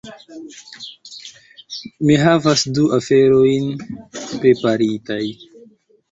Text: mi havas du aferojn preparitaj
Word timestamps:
mi 2.05 2.15
havas 2.21 2.63
du 2.77 2.85
aferojn 2.97 3.67
preparitaj 4.23 5.21